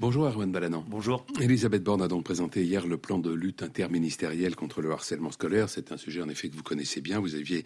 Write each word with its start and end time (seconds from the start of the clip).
Bonjour 0.00 0.26
Erwan 0.26 0.50
Balanan. 0.50 0.84
Bonjour. 0.88 1.24
Elisabeth 1.40 1.84
Borne 1.84 2.02
a 2.02 2.08
donc 2.08 2.24
présenté 2.24 2.64
hier 2.64 2.84
le 2.84 2.96
plan 2.96 3.20
de 3.20 3.32
lutte 3.32 3.62
interministérielle 3.62 4.56
contre 4.56 4.82
le 4.82 4.90
harcèlement 4.90 5.30
scolaire. 5.30 5.68
C'est 5.68 5.92
un 5.92 5.96
sujet 5.96 6.20
en 6.20 6.28
effet 6.28 6.48
que 6.48 6.56
vous 6.56 6.64
connaissez 6.64 7.00
bien. 7.00 7.20
Vous 7.20 7.36
aviez 7.36 7.64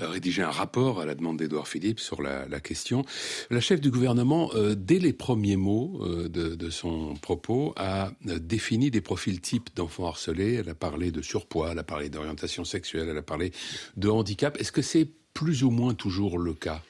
euh, 0.00 0.08
rédigé 0.08 0.42
un 0.42 0.50
rapport 0.50 1.00
à 1.00 1.06
la 1.06 1.14
demande 1.14 1.38
d'Edouard 1.38 1.68
Philippe 1.68 2.00
sur 2.00 2.22
la, 2.22 2.48
question. 2.58 3.04
La 3.50 3.60
chef 3.60 3.80
du 3.80 3.92
gouvernement, 3.92 4.50
euh, 4.56 4.74
dès 4.74 4.98
les 4.98 5.12
premiers 5.12 5.56
mots 5.56 6.00
euh, 6.02 6.28
de, 6.28 6.56
de, 6.56 6.70
son 6.70 7.14
propos, 7.14 7.72
a 7.76 8.10
défini 8.24 8.90
des 8.90 9.00
profils 9.00 9.40
types 9.40 9.70
d'enfants 9.76 10.06
harcelés. 10.06 10.54
Elle 10.54 10.70
a 10.70 10.74
parlé 10.74 11.12
de 11.12 11.22
surpoids, 11.22 11.70
elle 11.70 11.78
a 11.78 11.84
parlé 11.84 12.08
d'orientation 12.08 12.64
sexuelle, 12.64 13.08
elle 13.08 13.18
a 13.18 13.22
parlé 13.22 13.52
de 13.96 14.08
handicap. 14.08 14.56
Est-ce 14.58 14.72
que 14.72 14.82
c'est 14.82 15.08
plus 15.34 15.62
ou 15.62 15.70
moins 15.70 15.94
toujours 15.94 16.36
le 16.36 16.52
cas? 16.52 16.82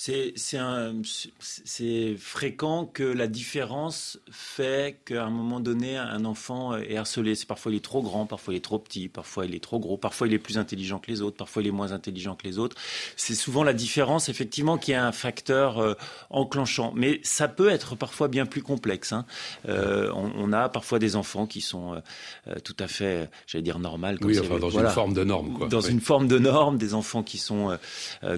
C'est 0.00 0.54
fréquent 2.16 2.86
que 2.86 3.02
la 3.02 3.26
différence 3.26 4.20
fait 4.30 5.00
qu'à 5.04 5.24
un 5.24 5.30
moment 5.30 5.58
donné, 5.58 5.96
un 5.96 6.24
enfant 6.24 6.76
est 6.76 6.96
harcelé. 6.96 7.34
C'est 7.34 7.48
parfois 7.48 7.72
il 7.72 7.78
est 7.78 7.84
trop 7.84 8.00
grand, 8.00 8.24
parfois 8.24 8.54
il 8.54 8.58
est 8.58 8.64
trop 8.64 8.78
petit, 8.78 9.08
parfois 9.08 9.44
il 9.44 9.56
est 9.56 9.62
trop 9.62 9.80
gros, 9.80 9.96
parfois 9.96 10.28
il 10.28 10.34
est 10.34 10.38
plus 10.38 10.56
intelligent 10.56 11.00
que 11.00 11.10
les 11.10 11.20
autres, 11.20 11.36
parfois 11.36 11.62
il 11.62 11.68
est 11.68 11.72
moins 11.72 11.90
intelligent 11.90 12.36
que 12.36 12.46
les 12.46 12.60
autres. 12.60 12.76
C'est 13.16 13.34
souvent 13.34 13.64
la 13.64 13.72
différence, 13.72 14.28
effectivement, 14.28 14.78
qui 14.78 14.92
est 14.92 14.94
un 14.94 15.10
facteur 15.10 15.78
euh, 15.78 15.94
enclenchant. 16.30 16.92
Mais 16.94 17.18
ça 17.24 17.48
peut 17.48 17.68
être 17.68 17.96
parfois 17.96 18.28
bien 18.28 18.46
plus 18.46 18.62
complexe. 18.62 19.12
Hein. 19.12 19.26
Euh, 19.68 20.12
on, 20.14 20.52
a 20.52 20.68
parfois 20.68 21.00
des 21.00 21.16
enfants 21.16 21.46
qui 21.46 21.60
sont 21.60 21.94
euh, 22.46 22.54
tout 22.62 22.76
à 22.78 22.86
fait, 22.86 23.28
j'allais 23.48 23.62
dire, 23.62 23.80
normales. 23.80 24.18
oui, 24.22 24.38
enfin, 24.38 24.60
dans 24.60 24.70
une 24.70 24.88
forme 24.90 25.12
de 25.12 25.24
norme. 25.24 25.54
Quoi. 25.54 25.66
Dans 25.66 25.80
une 25.80 26.00
forme 26.00 26.28
de 26.28 26.38
norme, 26.38 26.78
des 26.78 26.94
enfants 26.94 27.24
qui 27.24 27.38
sont 27.38 27.76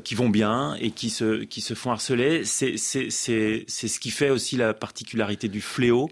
qui 0.04 0.14
vont 0.14 0.30
bien 0.30 0.74
et 0.80 0.90
qui 0.90 1.10
se 1.10 1.49
qui 1.50 1.60
se 1.60 1.74
font 1.74 1.90
harceler. 1.90 2.44
C'est 2.44 2.76
ce 2.78 3.98
qui 4.00 4.10
fait 4.10 4.30
aussi 4.30 4.56
la 4.56 4.72
particularité 4.72 5.48
du 5.48 5.60
fléau, 5.60 6.08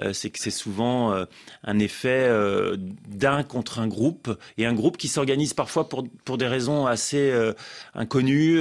euh, 0.00 0.12
c'est 0.12 0.30
que 0.30 0.38
c'est 0.38 0.50
souvent 0.50 1.12
euh, 1.12 1.24
un 1.64 1.78
effet 1.78 2.26
euh, 2.28 2.76
d'un 3.08 3.42
contre 3.42 3.78
un 3.78 3.88
groupe 3.88 4.36
et 4.58 4.66
un 4.66 4.74
groupe 4.74 4.96
qui 4.96 5.08
s'organise 5.08 5.54
parfois 5.54 5.88
pour 5.88 6.06
pour 6.24 6.36
des 6.36 6.46
raisons 6.46 6.86
assez 6.86 7.32
inconnues 7.94 8.60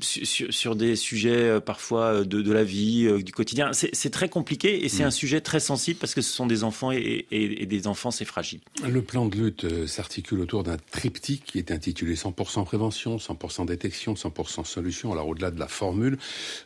sur, 0.00 0.52
sur, 0.52 0.76
des 0.76 0.96
sujets 0.96 1.60
parfois 1.60 2.24
de, 2.24 2.40
de 2.40 2.52
la 2.52 2.64
vie 2.64 3.22
du 3.22 3.32
quotidien. 3.32 3.72
C'est 3.72 4.10
très 4.10 4.28
compliqué 4.28 4.84
et 4.84 4.88
c'est 4.88 5.02
mm. 5.02 5.08
un 5.08 5.10
sujet 5.10 5.40
très 5.40 5.60
sensible 5.60 5.98
parce 5.98 6.14
que 6.14 6.22
ce 6.22 6.32
sont 6.32 6.46
des 6.46 6.62
enfants 6.64 6.92
et, 6.92 7.26
et, 7.30 7.62
et 7.62 7.66
des 7.66 7.86
enfants 7.86 8.10
c'est 8.10 8.24
fragile. 8.24 8.60
Le 8.86 9.02
plan 9.02 9.26
de 9.26 9.36
lutte 9.36 9.86
s'articule 9.86 10.40
autour 10.40 10.62
d'un 10.62 10.76
triptyque 10.92 11.44
qui 11.44 11.58
est 11.58 11.72
intitulé 11.72 12.14
100% 12.14 12.64
prévention, 12.64 13.16
100% 13.16 13.66
détection, 13.66 14.14
100% 14.14 14.64
solution. 14.64 15.12
Alors 15.12 15.26
au-delà 15.30 15.50
de 15.50 15.58
la 15.58 15.68
formule, 15.68 16.18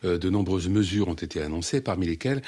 euh, 0.03 0.17
de 0.17 0.29
nombreuses 0.29 0.69
mesures 0.69 1.07
ont 1.07 1.13
été 1.13 1.41
annoncées, 1.41 1.81
parmi 1.81 2.05
lesquelles 2.05 2.41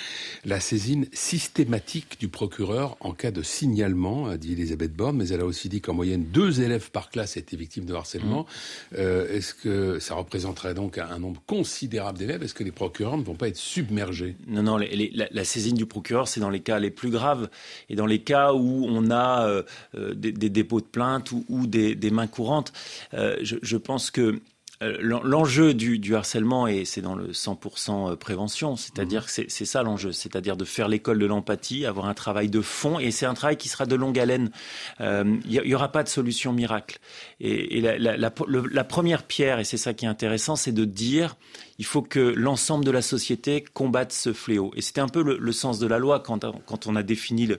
la 0.45 0.59
saisine 0.59 1.07
systématique 1.13 2.19
du 2.19 2.27
procureur 2.27 2.97
en 2.99 3.13
cas 3.13 3.31
de 3.31 3.41
signalement, 3.41 4.27
a 4.27 4.38
dit 4.38 4.53
Elisabeth 4.53 4.93
Borne, 4.93 5.17
mais 5.17 5.29
elle 5.29 5.41
a 5.41 5.45
aussi 5.45 5.69
dit 5.69 5.81
qu'en 5.81 5.93
moyenne 5.93 6.25
deux 6.25 6.61
élèves 6.61 6.91
par 6.91 7.09
classe 7.09 7.38
étaient 7.38 7.57
victimes 7.57 7.85
de 7.85 7.93
harcèlement. 7.93 8.41
Mmh. 8.41 8.95
Euh, 8.97 9.35
est-ce 9.35 9.53
que 9.53 9.99
ça 9.99 10.15
représenterait 10.15 10.73
donc 10.73 10.97
un 10.97 11.19
nombre 11.19 11.41
considérable 11.45 12.17
d'élèves? 12.17 12.43
Est-ce 12.43 12.53
que 12.53 12.63
les 12.63 12.71
procureurs 12.71 13.17
ne 13.17 13.23
vont 13.23 13.35
pas 13.35 13.47
être 13.47 13.57
submergés? 13.57 14.35
Non, 14.47 14.63
non, 14.63 14.77
la, 14.77 15.43
saisine 15.43 15.75
du 15.75 15.85
procureur, 15.85 16.27
c'est 16.27 16.39
dans 16.39 16.49
les 16.49 16.59
cas 16.59 16.79
les 16.79 16.91
plus 16.91 17.09
graves 17.09 17.49
et 17.89 17.95
dans 17.95 18.05
les 18.05 18.19
cas 18.19 18.53
où 18.53 18.85
on 18.88 19.09
a 19.11 19.47
euh, 19.47 20.13
des, 20.13 20.31
dépôts 20.31 20.81
de 20.81 20.85
plainte 20.85 21.31
ou, 21.31 21.67
des, 21.67 22.11
mains 22.11 22.27
courantes. 22.27 22.73
je, 23.13 23.77
pense 23.77 24.11
que 24.11 24.41
l'enjeu 24.81 25.73
du, 25.73 26.16
harcèlement, 26.16 26.67
et 26.67 26.86
c'est 26.86 27.02
dans 27.02 27.16
le 27.16 27.30
100% 27.30 28.11
euh, 28.11 28.16
prévention, 28.16 28.75
c'est-à-dire 28.75 29.23
mmh. 29.23 29.44
que 29.44 29.50
c'est 29.50 29.66
ça 29.66 29.81
l'enjeu, 29.81 30.11
c'est-à-dire 30.11 30.56
de 30.56 30.66
faire 30.66 30.88
l'école 30.88 31.17
de 31.19 31.25
l'empathie, 31.25 31.86
avoir 31.86 32.06
un 32.06 32.14
travail 32.14 32.50
de 32.50 32.61
fond, 32.61 33.00
et 33.00 33.11
c'est 33.11 33.25
un 33.25 33.34
travail 33.34 33.58
qui 33.58 33.69
sera 33.69 33.86
de 33.86 33.95
longue 33.95 34.19
haleine. 34.19 34.52
Il 35.00 35.06
euh, 35.06 35.23
n'y 35.45 35.73
aura 35.73 35.92
pas 35.92 36.03
de 36.03 36.09
solution 36.09 36.53
miracle. 36.53 37.00
Et, 37.39 37.81
la, 37.81 38.84
première 38.84 39.24
pierre, 39.24 39.59
et 39.59 39.63
c'est 39.63 39.78
ça 39.78 39.94
qui 39.94 40.06
est 40.06 40.09
intéressant, 40.09 40.56
c'est 40.56 40.72
de 40.72 40.85
dire 40.85 41.35
il 41.79 41.85
faut 41.85 42.01
que 42.01 42.19
l'ensemble 42.19 42.85
de 42.85 42.91
la 42.91 43.01
société 43.01 43.63
combatte 43.73 44.11
ce 44.11 44.33
fléau. 44.33 44.71
Et 44.75 44.81
c'était 44.81 45.01
un 45.01 45.07
peu 45.07 45.21
le, 45.23 45.51
sens 45.51 45.79
de 45.79 45.88
la 45.88 45.99
loi 45.99 46.19
quand, 46.19 46.45
quand 46.65 46.88
on 46.88 46.95
a 46.95 47.03
défini 47.03 47.49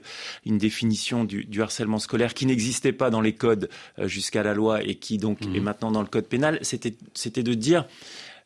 une 0.45 0.57
définition 0.57 1.23
du, 1.23 1.61
harcèlement 1.61 1.99
scolaire 1.99 2.33
qui 2.33 2.45
n'existait 2.45 2.91
pas 2.91 3.09
dans 3.09 3.21
les 3.21 3.33
codes 3.33 3.69
jusqu'à 4.03 4.43
la 4.43 4.53
loi 4.53 4.83
et 4.83 4.95
qui 4.95 5.17
donc 5.17 5.45
mmh. 5.45 5.55
est 5.55 5.59
maintenant 5.59 5.91
dans 5.91 6.01
le 6.01 6.07
code 6.07 6.25
pénal. 6.25 6.59
C'était 6.61 6.95
c'était 7.13 7.43
de 7.43 7.53
dire 7.53 7.85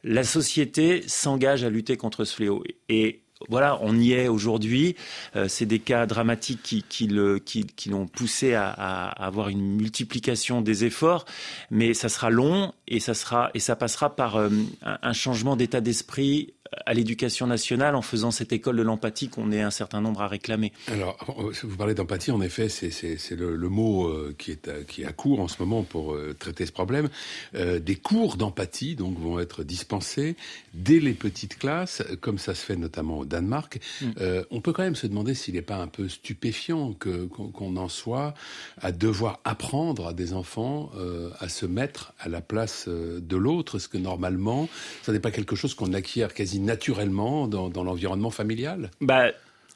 la 0.04 0.24
société 0.24 1.04
s'engage 1.08 1.64
à 1.64 1.70
lutter 1.70 1.98
contre 1.98 2.26
ce 2.26 2.36
fléau. 2.36 2.64
Et 2.90 3.23
voilà, 3.50 3.78
on 3.82 3.98
y 3.98 4.14
est 4.14 4.28
aujourd'hui. 4.28 4.96
Euh, 5.36 5.48
c'est 5.48 5.66
des 5.66 5.80
cas 5.80 6.06
dramatiques 6.06 6.62
qui, 6.64 6.84
qui 6.84 7.08
l'ont 7.08 7.40
qui, 7.40 7.90
poussé 8.14 8.54
à, 8.54 8.70
avoir 8.70 9.50
une 9.50 9.76
multiplication 9.76 10.62
des 10.62 10.86
efforts, 10.86 11.26
mais 11.72 11.94
ça 11.94 12.10
sera 12.10 12.30
long 12.30 12.74
et 12.88 13.00
ça 13.00 13.14
sera 13.14 13.50
et 13.54 13.60
ça 13.60 13.76
passera 13.76 14.16
par 14.16 14.38
euh, 14.38 14.50
un 14.82 15.14
changement 15.14 15.56
d'état 15.56 15.82
d'esprit 15.82 16.54
à 16.86 16.94
l'éducation 16.94 17.48
nationale 17.48 17.96
en 17.96 18.02
faisant 18.02 18.32
cette 18.32 18.52
école 18.52 18.78
de 18.78 18.82
l'empathie 18.82 19.30
qu'on 19.30 19.52
est 19.52 19.62
un 19.62 19.72
certain 19.72 20.02
nombre 20.02 20.22
à 20.22 20.28
réclamer. 20.28 20.72
Alors, 20.88 21.18
vous 21.64 21.78
parlez 21.78 21.94
d'empathie, 21.94 22.32
en 22.32 22.42
effet, 22.42 22.70
c'est 22.70 23.32
le, 23.32 23.56
le, 23.56 23.70
mot 23.70 24.08
euh, 24.08 24.36
qui 24.38 24.52
est, 24.52 24.68
à, 24.68 24.84
qui 24.84 25.04
est 25.04 25.06
à 25.06 25.14
court 25.14 25.40
en 25.40 25.48
ce 25.48 25.56
moment 25.60 25.84
pour 25.84 26.14
euh, 26.14 26.36
traiter 26.38 26.66
ce 26.66 26.72
problème. 26.72 27.10
Euh, 27.56 27.80
des 27.80 27.96
cours 27.96 28.38
d'empathie 28.38 28.96
donc 28.96 29.20
vont 29.20 29.40
être 29.40 29.64
dispensés 29.64 30.36
dès 30.74 31.00
les 31.00 31.14
petites 31.14 31.58
classes, 31.58 32.04
comme 32.22 32.38
ça 32.38 32.56
se 32.56 32.66
fait 32.66 32.76
notamment 32.76 33.20
au 33.20 33.26
Danemark. 33.26 33.80
Mm. 34.02 34.12
on 34.52 34.62
peut 34.62 34.74
quand 34.74 34.84
même 34.84 34.96
se 34.96 35.08
demander 35.08 35.34
s'il 35.34 35.56
n'est 35.56 35.62
pas 35.62 35.78
un 35.78 35.88
peu 35.88 36.10
stupéfiant 36.10 36.94
que 36.94 37.26
qu'on 37.26 37.78
en 37.78 37.90
soit 37.90 38.34
à 38.82 38.92
devoir 38.92 39.40
apprendre 39.44 40.08
à 40.08 40.14
des 40.14 40.34
enfants 40.34 40.92
à 41.40 41.50
se 41.50 41.66
mettre 41.66 42.14
à 42.20 42.30
la 42.30 42.42
place 42.42 42.88
de 42.88 43.38
l'autre, 43.38 43.80
ce 43.80 43.88
que 43.88 43.98
normalement, 43.98 44.68
ça 45.04 45.12
n'est 45.12 45.20
pas 45.20 45.32
quelque 45.32 45.56
chose 45.56 45.74
qu'on 45.74 45.94
acquiert 45.94 46.34
quasi 46.34 46.60
naturellement 46.64 47.48
dans, 47.48 47.84
l'environnement 47.84 48.32
familial? 48.32 48.90
Bah 49.02 49.28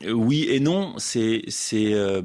oui 0.06 0.48
et 0.50 0.60
non. 0.60 0.94
C'est 0.98 1.44
c'est 1.48 1.94
euh, 1.94 2.22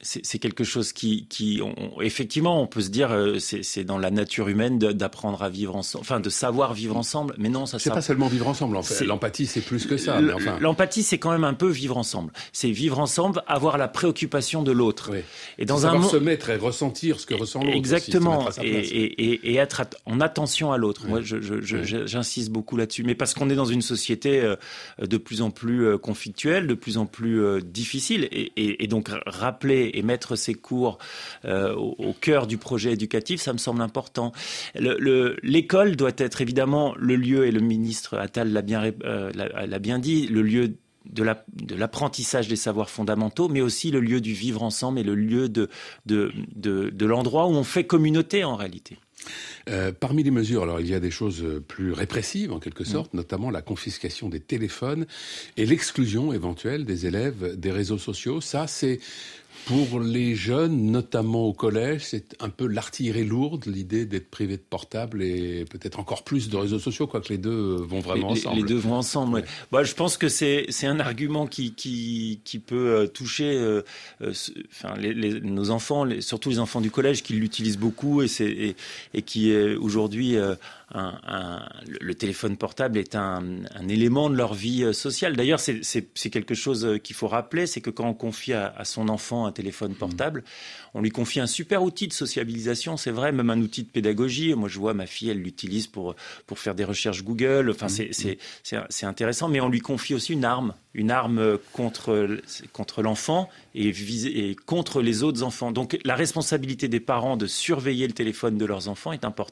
c'est 0.00 0.38
quelque 0.38 0.62
chose 0.62 0.92
qui, 0.92 1.26
qui 1.26 1.60
effectivement, 2.00 2.62
on 2.62 2.68
peut 2.68 2.82
se 2.82 2.88
dire, 2.88 3.10
euh, 3.10 3.38
c'est 3.40 3.82
dans 3.82 3.98
la 3.98 4.12
nature 4.12 4.46
humaine 4.48 4.78
d'apprendre 4.78 5.42
à 5.42 5.48
vivre 5.48 5.74
ensemble, 5.74 6.02
enfin 6.02 6.20
de 6.20 6.30
savoir 6.30 6.72
vivre 6.72 6.96
ensemble. 6.96 7.34
Mais 7.36 7.48
non, 7.48 7.66
ça. 7.66 7.80
C'est 7.80 7.90
pas 7.90 8.00
seulement 8.00 8.28
vivre 8.28 8.46
ensemble. 8.46 8.76
En 8.76 8.82
fait. 8.82 9.04
L'empathie, 9.04 9.46
c'est 9.46 9.60
plus 9.60 9.86
que 9.86 9.96
ça. 9.96 10.20
L'empathie, 10.60 11.02
c'est 11.02 11.18
quand 11.18 11.32
même 11.32 11.42
un 11.42 11.54
peu 11.54 11.68
vivre 11.68 11.96
ensemble. 11.96 12.32
C'est 12.52 12.70
vivre 12.70 13.00
ensemble, 13.00 13.42
avoir 13.48 13.76
la 13.76 13.88
préoccupation 13.88 14.62
de 14.62 14.70
l'autre. 14.70 15.10
Et 15.58 15.64
dans 15.64 15.86
un 15.86 16.00
se 16.02 16.16
mettre 16.16 16.50
et 16.50 16.56
ressentir 16.56 17.18
ce 17.18 17.26
que 17.26 17.34
ressent 17.34 17.60
l'autre. 17.60 17.76
Exactement. 17.76 18.48
et, 18.62 18.68
et, 18.68 19.50
et, 19.50 19.56
être 19.56 19.82
en 20.06 20.20
attention 20.20 20.70
à 20.70 20.78
l'autre. 20.78 21.08
Moi, 21.08 21.20
j'insiste 21.22 22.46
je, 22.46 22.52
beaucoup 22.52 22.76
là-dessus. 22.76 23.02
Mais 23.02 23.16
parce 23.16 23.34
qu'on 23.34 23.50
est 23.50 23.56
dans 23.56 23.64
une 23.64 23.82
société 23.82 24.40
euh, 24.40 24.54
de 25.00 25.16
plus 25.16 25.42
en 25.42 25.50
plus 25.50 25.86
euh, 25.86 25.98
conflictuelle, 25.98 26.68
de 26.68 26.74
plus 26.74 26.98
en 26.98 27.06
plus 27.06 27.62
difficile, 27.62 28.28
et, 28.30 28.86
donc 28.86 29.08
rappeler 29.26 29.87
et, 29.94 30.02
mettre 30.02 30.36
ses 30.36 30.54
cours 30.54 30.98
euh, 31.44 31.74
au, 31.74 32.14
cœur 32.18 32.46
du 32.46 32.58
projet 32.58 32.92
éducatif, 32.92 33.40
ça 33.40 33.52
me 33.52 33.58
semble 33.58 33.82
important. 33.82 34.32
L'école 34.74 35.96
doit 35.96 36.12
être 36.16 36.40
évidemment 36.40 36.94
le 36.96 37.16
lieu, 37.16 37.46
et 37.46 37.50
le 37.50 37.60
ministre 37.60 38.16
Attal 38.18 38.52
l'a 38.52 38.62
bien, 38.62 38.90
euh, 39.04 39.78
bien 39.78 39.98
dit, 39.98 40.26
le 40.26 40.42
lieu 40.42 40.74
de 41.10 41.74
l'apprentissage 41.74 42.48
des 42.48 42.56
savoirs 42.56 42.90
fondamentaux, 42.90 43.48
mais 43.48 43.60
aussi 43.60 43.90
le 43.90 44.00
lieu 44.00 44.20
du 44.20 44.32
vivre 44.32 44.62
ensemble 44.62 44.98
et 44.98 45.02
le 45.02 45.14
lieu 45.14 45.48
de, 45.48 45.68
de, 46.06 46.32
de, 46.54 47.06
l'endroit 47.06 47.46
où 47.46 47.52
on 47.52 47.64
fait 47.64 47.84
communauté 47.84 48.44
en 48.44 48.56
réalité. 48.56 48.98
Euh, 49.68 49.92
parmi 49.92 50.22
les 50.22 50.30
mesures, 50.30 50.62
alors 50.62 50.80
il 50.80 50.88
y 50.88 50.94
a 50.94 51.00
des 51.00 51.10
choses 51.10 51.44
plus 51.66 51.92
répressives 51.92 52.52
en 52.52 52.58
quelque 52.58 52.84
sorte, 52.84 53.14
notamment 53.14 53.50
la 53.50 53.62
confiscation 53.62 54.28
des 54.28 54.40
téléphones 54.40 55.06
et 55.56 55.66
l'exclusion 55.66 56.32
éventuelle 56.32 56.84
des 56.84 57.06
élèves 57.06 57.56
des 57.56 57.70
réseaux 57.70 57.98
sociaux. 57.98 58.40
Ça, 58.40 58.66
c'est 58.66 59.00
pour 59.66 60.00
les 60.00 60.34
jeunes, 60.34 60.90
notamment 60.90 61.44
au 61.44 61.52
collège, 61.52 62.02
c'est 62.04 62.34
un 62.40 62.48
peu 62.48 62.66
l'artillerie 62.66 63.24
lourde, 63.24 63.66
l'idée 63.66 64.06
d'être 64.06 64.30
privé 64.30 64.56
de 64.56 64.62
portable 64.62 65.22
et 65.22 65.64
peut-être 65.66 65.98
encore 66.00 66.24
plus 66.24 66.48
de 66.48 66.56
réseaux 66.56 66.78
sociaux, 66.78 67.06
quoique 67.06 67.28
les 67.28 67.38
deux 67.38 67.76
vont 67.76 68.00
vraiment 68.00 68.30
ensemble. 68.30 68.56
Les 68.56 68.62
deux 68.62 68.76
vont 68.76 68.94
ensemble. 68.94 69.44
Bah, 69.70 69.82
je 69.82 69.94
pense 69.94 70.16
que 70.16 70.28
c'est 70.28 70.68
un 70.84 71.00
argument 71.00 71.46
qui, 71.46 71.74
qui, 71.74 72.40
qui 72.44 72.58
peut 72.58 72.76
euh, 72.76 73.06
toucher 73.06 73.52
euh, 73.56 73.82
euh, 74.22 74.32
enfin, 74.70 74.96
les, 74.98 75.40
nos 75.40 75.70
enfants, 75.70 76.06
surtout 76.20 76.48
les 76.48 76.58
enfants 76.60 76.80
du 76.80 76.90
collège 76.90 77.22
qui 77.22 77.34
l'utilisent 77.34 77.78
beaucoup 77.78 78.22
et, 78.22 78.28
et, 78.40 78.76
et 79.12 79.22
qui 79.22 79.52
est 79.58 79.74
aujourd'hui 79.74 80.38
le 82.00 82.14
téléphone 82.14 82.56
portable 82.56 82.98
est 82.98 83.14
un, 83.14 83.42
élément 83.88 84.30
de 84.30 84.36
leur 84.36 84.54
vie 84.54 84.92
sociale. 84.94 85.36
D'ailleurs, 85.36 85.60
c'est 85.60 86.30
quelque 86.30 86.54
chose 86.54 86.98
qu'il 87.02 87.16
faut 87.16 87.28
rappeler, 87.28 87.66
c'est 87.66 87.80
que 87.80 87.90
quand 87.90 88.08
on 88.08 88.14
confie 88.14 88.52
à, 88.52 88.84
son 88.84 89.08
enfant 89.08 89.46
un 89.46 89.52
téléphone 89.52 89.94
portable, 89.94 90.44
on 90.94 91.02
lui 91.02 91.10
confie 91.10 91.40
un 91.40 91.46
super 91.46 91.82
outil 91.82 92.08
de 92.08 92.12
sociabilisation, 92.12 92.96
c'est 92.96 93.10
vrai, 93.10 93.32
même 93.32 93.50
un 93.50 93.60
outil 93.60 93.82
de 93.82 93.88
pédagogie. 93.88 94.54
Moi, 94.54 94.68
je 94.68 94.78
vois 94.78 94.94
ma 94.94 95.06
fille, 95.06 95.30
elle 95.30 95.42
l'utilise 95.42 95.86
pour, 95.86 96.14
pour 96.46 96.58
faire 96.58 96.74
des 96.74 96.84
recherches 96.84 97.22
Google. 97.22 97.70
Enfin, 97.70 97.88
c'est 97.88 99.06
intéressant, 99.06 99.48
mais 99.48 99.60
on 99.60 99.68
lui 99.68 99.80
confie 99.80 100.14
aussi 100.14 100.32
une 100.32 100.44
arme, 100.44 100.74
une 100.94 101.10
arme 101.10 101.58
contre, 101.72 102.38
contre 102.72 103.02
l'enfant 103.02 103.48
et, 103.74 103.88
et 103.88 104.56
contre 104.66 105.02
les 105.02 105.22
autres 105.22 105.42
enfants. 105.42 105.72
Donc, 105.72 105.98
la 106.04 106.14
responsabilité 106.14 106.88
des 106.88 107.00
parents 107.00 107.36
de 107.36 107.46
surveiller 107.46 108.06
le 108.06 108.14
téléphone 108.14 108.58
de 108.58 108.64
leurs 108.64 108.88
enfants 108.88 109.12
est 109.12 109.24
importante 109.24 109.47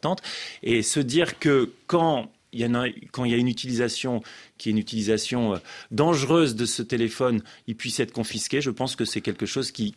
et 0.63 0.83
se 0.83 1.01
dire 1.01 1.39
que 1.39 1.73
quand 1.87 2.31
il 2.53 2.61
y 2.61 2.65
a, 2.65 2.85
quand 3.13 3.25
il 3.25 3.33
y 3.33 3.35
a 3.35 3.39
une 3.39 3.49
utilisation 3.49 4.23
qui 4.59 4.69
est 4.69 4.73
une 4.73 4.79
utilisation 4.79 5.55
euh, 5.55 5.59
dangereuse 5.91 6.57
de 6.57 6.65
ce 6.65 6.83
téléphone, 6.83 7.43
il 7.67 7.77
puisse 7.77 8.01
être 8.01 8.13
confisqué, 8.13 8.61
je 8.61 8.71
pense 8.71 8.97
que 8.97 9.05
c'est 9.05 9.21
quelque 9.21 9.47
chose 9.47 9.71
qui, 9.71 9.93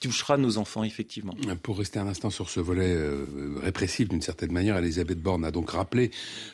touchera 0.00 0.36
nos 0.36 0.58
enfants, 0.58 0.84
effectivement. 0.84 1.34
Pour 1.62 1.78
rester 1.78 1.98
un 1.98 2.06
instant 2.06 2.30
sur 2.30 2.48
ce 2.48 2.60
volet 2.60 2.94
euh, 2.94 3.26
répressif, 3.62 4.08
d'une 4.08 4.22
certaine 4.22 4.52
manière, 4.52 4.76
Elisabeth 4.76 5.20
Borne 5.20 5.44
a 5.44 5.50
donc 5.50 5.70
rappelé 5.70 6.10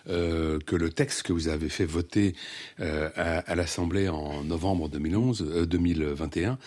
euh, 0.09 0.59
que 0.65 0.77
le 0.77 0.91
texte 0.91 1.23
que 1.23 1.33
vous 1.33 1.49
avez 1.49 1.69
fait 1.69 1.85
voter 1.85 2.35
à, 2.79 3.55
l'Assemblée 3.55 4.09
en 4.09 4.43
novembre 4.45 4.89
2011, 4.89 5.67
2021 5.69 6.59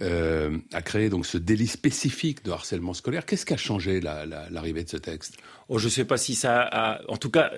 a 0.00 0.82
créé 0.82 1.08
donc 1.08 1.26
ce 1.26 1.38
délit 1.38 1.66
spécifique 1.66 2.44
de 2.44 2.50
harcèlement 2.50 2.94
scolaire. 2.94 3.26
Qu'est-ce 3.26 3.46
qui 3.46 3.54
a 3.54 3.56
changé 3.56 4.00
l'arrivée 4.00 4.84
de 4.84 4.88
ce 4.88 4.96
texte? 4.96 5.36
Oh, 5.68 5.78
Je 5.78 5.86
ne 5.86 5.90
sais 5.90 6.04
pas 6.04 6.16
si 6.16 6.34
ça 6.34 6.62
a... 6.62 7.00
En 7.08 7.16
tout 7.16 7.30
cas, 7.30 7.50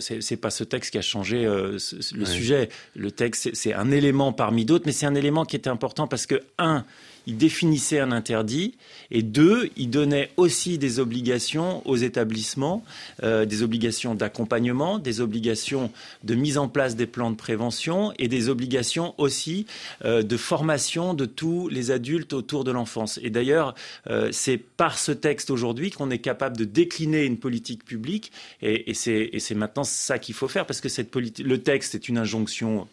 c'est 0.00 0.21
pas 0.36 0.50
ce 0.50 0.64
texte 0.64 0.92
qui 0.92 0.98
a 0.98 1.02
changé 1.02 1.44
le 1.44 1.78
sujet. 1.78 2.68
Le 2.96 3.10
texte, 3.10 3.50
c'est 3.54 3.74
un 3.74 3.90
élément 3.90 4.32
parmi 4.32 4.64
d'autres, 4.64 4.84
mais 4.86 4.92
c'est 4.92 5.06
un 5.06 5.14
élément 5.14 5.44
qui 5.44 5.56
était 5.56 5.70
important 5.70 6.06
parce 6.06 6.26
que, 6.26 6.42
un, 6.58 6.84
il 7.26 7.36
définissait 7.36 8.00
un 8.00 8.12
interdit, 8.12 8.74
et 9.10 9.22
deux, 9.22 9.70
il 9.76 9.90
donnait 9.90 10.30
aussi 10.36 10.78
des 10.78 10.98
obligations 10.98 11.86
aux 11.86 11.96
établissements, 11.96 12.84
euh, 13.22 13.44
des 13.44 13.62
obligations 13.62 14.14
d'accompagnement, 14.14 14.98
des 14.98 15.20
obligations 15.20 15.90
de 16.24 16.34
mise 16.34 16.58
en 16.58 16.68
place 16.68 16.96
des 16.96 17.06
plans 17.06 17.30
de 17.30 17.36
prévention 17.36 18.12
et 18.18 18.28
des 18.28 18.48
obligations 18.48 19.14
aussi 19.18 19.66
euh, 20.04 20.22
de 20.22 20.36
formation 20.36 21.14
de 21.14 21.26
tous 21.26 21.68
les 21.68 21.90
adultes 21.90 22.32
autour 22.32 22.64
de 22.64 22.70
l'enfance. 22.70 23.20
Et 23.22 23.30
d'ailleurs, 23.30 23.74
euh, 24.08 24.30
c'est 24.32 24.58
par 24.58 24.98
ce 24.98 25.12
texte 25.12 25.50
aujourd'hui 25.50 25.90
qu'on 25.90 26.10
est 26.10 26.18
capable 26.18 26.56
de 26.56 26.64
décliner 26.64 27.24
une 27.24 27.38
politique 27.38 27.84
publique, 27.84 28.32
et, 28.62 28.90
et 28.90 28.94
c'est 28.94 29.54
maintenant 29.54 29.84
ça 29.84 30.18
qu'il 30.18 30.34
faut 30.34 30.48
faire, 30.48 30.66
parce 30.66 30.80
que 30.80 30.88
cette 30.88 31.12
le 31.14 31.58
texte 31.58 31.94
est 31.94 32.08
une 32.08 32.16
injonction 32.16 32.88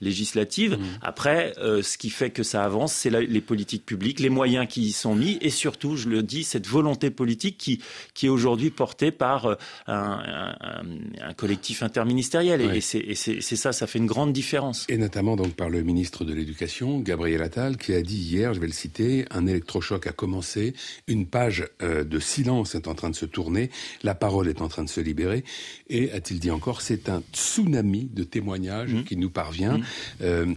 législative. 0.00 0.78
Mmh. 0.78 0.84
Après, 1.02 1.52
ce 1.56 1.98
qui 1.98 2.08
fait 2.08 2.30
que 2.30 2.44
ça 2.44 2.64
avance, 2.64 2.93
c'est 2.94 3.10
les 3.10 3.40
politiques 3.40 3.84
publiques, 3.84 4.20
les 4.20 4.30
moyens 4.30 4.66
qui 4.68 4.82
y 4.82 4.92
sont 4.92 5.14
mis, 5.14 5.38
et 5.40 5.50
surtout, 5.50 5.96
je 5.96 6.08
le 6.08 6.22
dis, 6.22 6.44
cette 6.44 6.66
volonté 6.66 7.10
politique 7.10 7.58
qui, 7.58 7.80
qui 8.14 8.26
est 8.26 8.28
aujourd'hui 8.28 8.70
portée 8.70 9.10
par 9.10 9.46
euh, 9.46 9.56
un, 9.86 11.34
collectif 11.36 11.82
interministériel. 11.82 12.60
Et, 12.60 12.80
c'est 12.80 13.56
ça, 13.56 13.72
ça 13.72 13.86
fait 13.86 13.98
une 13.98 14.06
grande 14.06 14.32
différence. 14.32 14.86
Et 14.88 14.98
notamment 14.98 15.36
donc 15.36 15.54
par 15.54 15.68
le 15.68 15.82
ministre 15.82 16.24
de 16.24 16.32
l'Éducation, 16.32 17.00
Gabriel 17.00 17.42
Attal, 17.42 17.76
qui 17.76 17.92
a 17.94 18.02
dit 18.02 18.16
hier, 18.16 18.54
je 18.54 18.60
vais 18.60 18.66
le 18.66 18.72
citer, 18.72 19.26
un 19.30 19.46
électrochoc 19.46 20.06
a 20.06 20.12
commencé, 20.12 20.74
une 21.06 21.26
page 21.26 21.68
euh, 21.82 22.04
de 22.04 22.18
silence 22.18 22.74
est 22.74 22.88
en 22.88 22.94
train 22.94 23.10
de 23.10 23.16
se 23.16 23.26
tourner, 23.26 23.70
la 24.02 24.14
parole 24.14 24.48
est 24.48 24.60
en 24.60 24.68
train 24.68 24.84
de 24.84 24.88
se 24.88 25.00
libérer, 25.00 25.44
et 25.88 26.10
a-t-il 26.12 26.40
dit 26.40 26.50
encore, 26.50 26.80
c'est 26.80 27.08
un 27.08 27.22
tsunami 27.32 28.08
de 28.12 28.24
témoignages 28.24 28.94
mmh. 28.94 29.04
qui 29.04 29.16
nous 29.16 29.30
parvient. 29.30 29.78
Mmh. 29.78 29.84
Euh, 30.22 30.54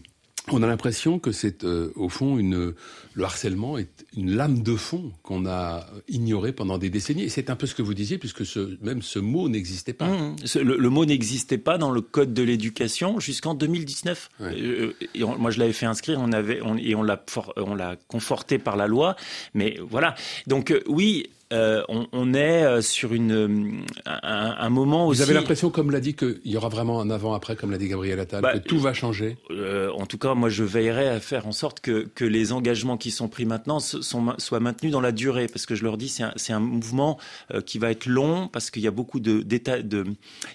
on 0.52 0.64
a 0.64 0.68
l'impression 0.68 1.20
que 1.20 1.32
c'est 1.32 1.64
euh, 1.64 1.92
au 1.96 2.10
fond 2.10 2.38
une 2.38 2.74
le 3.18 3.24
harcèlement 3.24 3.80
est 3.80 4.06
une 4.16 4.36
lame 4.36 4.62
de 4.62 4.76
fond 4.76 5.12
qu'on 5.24 5.48
a 5.48 5.88
ignorée 6.08 6.52
pendant 6.52 6.78
des 6.78 6.92
décennies. 6.92 7.24
Et 7.24 7.30
c'est 7.30 7.50
un 7.50 7.56
peu 7.56 7.66
ce 7.66 7.74
que 7.74 7.82
vous 7.82 7.96
disiez, 7.96 8.20
puisque 8.20 8.46
ce, 8.46 8.78
même 8.84 9.02
ce 9.02 9.18
mot 9.18 9.50
n'existait 9.50 9.94
pas. 9.94 10.08
Mmh, 10.08 10.36
le, 10.62 10.90
mot 10.90 11.04
n'existait 11.04 11.58
pas 11.58 11.80
dans 11.80 11.90
le 11.90 12.02
code 12.02 12.36
de 12.36 12.44
l'éducation 12.44 13.20
jusqu'en 13.20 13.56
2019. 13.56 14.30
Euh, 14.42 14.94
et 15.16 15.24
moi, 15.24 15.50
je 15.50 15.58
l'avais 15.58 15.74
fait 15.74 15.88
inscrire, 15.88 16.20
on 16.22 16.32
avait 16.32 16.62
et 16.80 16.94
on 16.94 17.02
l'a 17.02 17.26
on 17.58 17.74
l'a 17.74 17.96
conforté 18.08 18.60
par 18.60 18.78
la 18.78 18.86
loi. 18.86 19.16
Mais 19.56 19.80
voilà. 19.82 20.14
Donc 20.46 20.70
euh, 20.70 20.84
oui, 20.86 21.32
euh, 21.54 21.82
on, 21.88 22.34
est 22.34 22.64
euh, 22.64 22.82
sur 22.82 23.14
une, 23.14 23.32
euh, 23.32 23.84
un, 24.06 24.70
moment 24.70 25.08
aussi. 25.08 25.22
Vous 25.22 25.24
avez 25.24 25.34
l'impression, 25.34 25.70
comme 25.70 25.92
l'a 25.92 26.02
dit, 26.02 26.14
qu'il 26.14 26.42
y 26.44 26.58
aura 26.58 26.68
vraiment 26.68 27.00
un 27.00 27.10
avant-après, 27.10 27.56
comme 27.56 27.72
l'a 27.72 27.78
dit 27.78 27.88
Gabriel 27.88 28.20
Attal, 28.20 28.42
bah, 28.42 28.60
que 28.60 28.68
tout 28.68 28.80
va 28.80 28.94
changer? 28.94 29.38
En 29.50 30.06
tout 30.06 30.18
cas, 30.18 30.34
moi, 30.34 30.50
je 30.50 30.66
veillerai 30.66 31.08
à 31.08 31.20
faire 31.22 31.48
en 31.48 31.54
sorte 31.54 31.80
que, 31.80 32.10
que 32.14 32.26
les 32.26 32.52
engagements 32.52 32.98
qui 32.98 33.12
sont 33.12 33.30
pris 33.30 33.46
maintenant 33.46 33.80
sont, 33.80 34.36
soient 34.38 34.60
maintenus 34.60 34.92
dans 34.92 35.00
la 35.00 35.14
durée, 35.14 35.48
parce 35.48 35.66
que 35.66 35.76
je 35.76 35.84
leur 35.84 35.98
dis, 35.98 36.10
c'est 36.10 36.24
un, 36.24 36.58
un, 36.58 36.60
mouvement 36.60 37.18
qui 37.66 37.80
va 37.80 37.92
être 37.92 38.08
long, 38.08 38.50
parce 38.50 38.70
qu'il 38.70 38.82
y 38.82 38.88
a 38.88 38.92
beaucoup 38.92 39.22
de, 39.22 39.42
de 39.42 40.06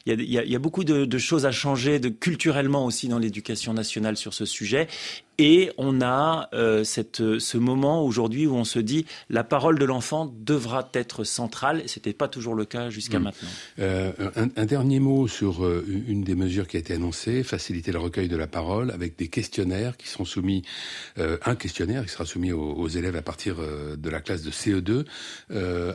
il 0.07 0.13
y 0.31 0.39
a, 0.39 0.45
il 0.45 0.51
y 0.51 0.57
a 0.57 0.59
beaucoup 0.59 0.85
de, 0.85 1.07
de, 1.07 1.19
choses 1.19 1.47
à 1.47 1.53
changer, 1.53 2.01
de 2.01 2.11
culturellement 2.11 2.85
aussi 2.85 3.09
dans 3.09 3.19
l'éducation 3.19 3.73
nationale 3.73 4.17
sur 4.17 4.35
ce 4.35 4.45
sujet, 4.45 4.89
et 5.39 5.71
on 5.79 6.01
a 6.01 6.49
euh, 6.53 6.85
cette, 6.85 7.39
ce 7.39 7.59
moment 7.59 8.05
aujourd'hui 8.05 8.47
où 8.47 8.55
on 8.55 8.65
se 8.65 8.79
dit 8.79 9.07
la 9.31 9.45
parole 9.45 9.79
de 9.79 9.85
l'enfant 9.85 10.33
devra 10.39 10.89
être 10.95 11.25
centrale. 11.25 11.83
Ce 11.87 11.99
n'était 11.99 12.13
pas 12.13 12.29
toujours 12.29 12.55
le 12.55 12.65
cas 12.65 12.91
jusqu'à 12.91 13.19
hmm. 13.19 13.23
maintenant. 13.23 13.49
Euh, 13.79 14.13
un, 14.57 14.67
dernier 14.67 15.01
mot 15.01 15.29
sur 15.29 15.65
euh, 15.65 15.85
une 16.07 16.23
des 16.23 16.35
mesures 16.35 16.67
qui 16.67 16.77
a 16.77 16.81
été 16.81 16.95
annoncée, 16.95 17.43
faciliter 17.43 17.93
le 17.93 17.99
recueil 17.99 18.29
de 18.29 18.37
la 18.37 18.47
parole 18.47 18.91
avec 18.91 19.17
des 19.17 19.29
questionnaires 19.29 19.97
qui 19.97 20.09
sont 20.09 20.25
soumis, 20.25 20.63
un 21.17 21.55
questionnaire 21.55 22.05
qui 22.05 22.11
sera 22.11 22.25
soumis 22.25 22.53
aux, 22.53 22.89
élèves 22.89 23.17
à 23.17 23.23
partir 23.23 23.57
de 23.97 24.11
la 24.11 24.21
classe 24.21 24.43
de 24.43 24.51
CE2. 24.51 25.05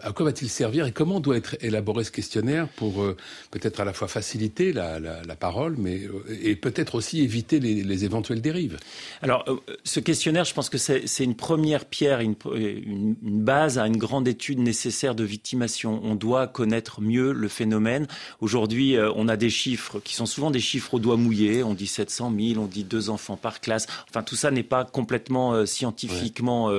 à 0.03 0.11
quoi 0.11 0.25
va-t-il 0.25 0.49
servir 0.49 0.85
et 0.85 0.91
comment 0.91 1.19
doit 1.19 1.37
être 1.37 1.55
élaboré 1.61 2.03
ce 2.03 2.11
questionnaire 2.11 2.67
pour 2.69 3.05
peut-être 3.51 3.79
à 3.79 3.85
la 3.85 3.93
fois 3.93 4.07
faciliter 4.07 4.73
la, 4.73 4.99
la, 4.99 5.35
parole, 5.35 5.75
mais 5.77 6.01
et 6.41 6.55
peut-être 6.55 6.95
aussi 6.95 7.21
éviter 7.21 7.59
les, 7.59 7.83
les 7.83 8.05
éventuelles 8.05 8.41
dérives? 8.41 8.77
alors, 9.26 9.26
euh, 9.27 9.55
ce 9.83 9.99
questionnaire, 9.99 10.45
je 10.45 10.53
pense 10.53 10.69
que 10.69 10.77
c'est 10.77 11.23
une 11.23 11.35
première 11.35 11.85
pierre, 11.85 12.19
une, 12.21 12.35
base 13.21 13.77
à 13.77 13.87
une 13.87 13.97
grande 13.97 14.27
étude 14.27 14.59
nécessaire 14.59 15.15
de 15.15 15.23
victimation. 15.23 15.99
On 16.03 16.15
doit 16.15 16.47
connaître 16.47 17.01
mieux 17.01 17.31
le 17.31 17.47
phénomène. 17.47 18.07
Aujourd'hui, 18.41 18.95
euh, 18.95 19.11
on 19.15 19.27
a 19.27 19.37
des 19.37 19.49
chiffres 19.49 19.99
qui 19.99 20.13
sont 20.15 20.25
souvent 20.25 20.51
des 20.51 20.59
chiffres 20.59 20.93
au 20.93 20.99
doigt 20.99 21.17
mouillé. 21.17 21.63
On 21.63 21.73
dit 21.73 21.87
700 21.87 22.33
000, 22.37 22.61
on 22.61 22.67
dit 22.67 22.83
deux 22.83 23.09
enfants 23.09 23.37
par 23.37 23.61
classe. 23.61 23.87
Enfin, 24.09 24.23
tout 24.23 24.35
ça 24.35 24.51
n'est 24.51 24.63
pas 24.63 24.85
complètement 24.85 25.53
euh, 25.53 25.65
scientifiquement 25.65 26.71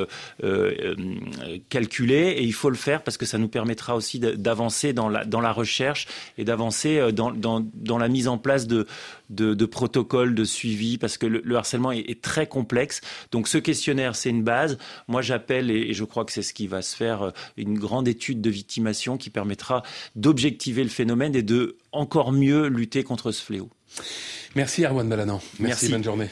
calculé 1.69 2.17
et 2.17 2.43
il 2.43 2.53
faut 2.53 2.71
le 2.71 2.77
faire 2.77 3.03
parce 3.03 3.17
que 3.17 3.27
ça 3.27 3.39
nous 3.39 3.49
permettra 3.49 3.95
aussi 3.95 4.19
d'avancer 4.19 4.93
dans 4.93 5.09
la, 5.09 5.25
dans 5.25 5.41
la 5.41 5.53
recherche 5.53 6.07
et 6.37 6.45
d'avancer 6.45 7.13
dans, 7.13 7.31
dans, 7.33 7.99
la 7.99 8.09
mise 8.09 8.29
en 8.29 8.39
place 8.39 8.67
de, 8.67 8.87
de, 9.31 9.67
protocoles 9.67 10.35
de 10.35 10.45
suivi 10.45 10.99
parce 10.99 11.19
que 11.19 11.27
le, 11.27 11.57
harcèlement 11.57 11.93
est, 11.93 12.05
est 12.09 12.23
très 12.23 12.47
complexe. 12.47 13.01
Donc 13.31 13.49
ce 13.49 13.59
questionnaire, 13.59 14.17
c'est 14.17 14.31
une 14.31 14.43
base. 14.43 14.79
Moi, 15.07 15.23
j'appelle, 15.23 15.71
et 15.71 15.93
je 15.93 16.05
crois 16.05 16.25
que 16.25 16.33
c'est 16.33 16.43
ce 16.43 16.55
qui 16.55 16.67
va 16.67 16.83
se 16.83 16.97
faire, 16.97 17.23
euh, 17.23 17.31
une 17.57 17.79
grande 17.79 18.09
étude 18.09 18.41
de 18.41 18.51
victimation 18.51 19.17
qui 19.17 19.31
permettra 19.31 19.83
d'objectiver 20.17 20.83
le 20.83 20.91
phénomène 20.91 21.35
et 21.35 21.43
de 21.43 21.77
encore 21.93 22.33
mieux 22.33 22.67
lutter 22.69 23.03
contre 23.03 23.33
ce 23.33 23.43
fléau. 23.43 23.71
Merci 24.55 24.85
Arwan 24.85 25.07
Malanan. 25.07 25.41
Merci, 25.59 25.63
Merci. 25.63 25.89
bonne 25.89 26.05
journée. 26.05 26.29